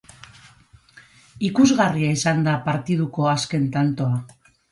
Ikusgarria 1.49 2.15
izan 2.21 2.41
da 2.47 2.57
partiduko 2.69 3.31
azken 3.35 3.71
tantoa 3.79 4.19